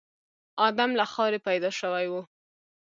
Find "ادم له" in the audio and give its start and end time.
0.67-1.05